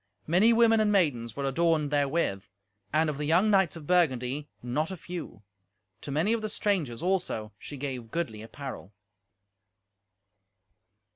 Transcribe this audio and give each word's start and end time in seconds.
Many 0.25 0.51
women 0.51 0.79
and 0.79 0.91
maidens 0.91 1.35
were 1.35 1.45
adorned 1.45 1.91
therewith, 1.91 2.47
and, 2.91 3.07
of 3.07 3.19
the 3.19 3.25
young 3.27 3.51
knights 3.51 3.75
of 3.75 3.85
Burgundy, 3.85 4.49
not 4.63 4.89
a 4.89 4.97
few. 4.97 5.43
To 6.01 6.09
many 6.09 6.33
of 6.33 6.41
the 6.41 6.49
strangers, 6.49 7.03
also, 7.03 7.51
she 7.59 7.77
gave 7.77 8.09
goodly 8.09 8.41
apparel. 8.41 8.93